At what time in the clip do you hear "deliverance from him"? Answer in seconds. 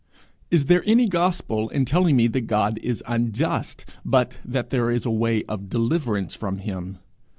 5.69-6.97